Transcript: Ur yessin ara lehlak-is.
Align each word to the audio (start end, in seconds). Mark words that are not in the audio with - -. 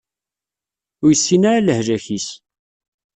Ur 1.03 1.11
yessin 1.13 1.43
ara 1.51 1.65
lehlak-is. 1.67 2.27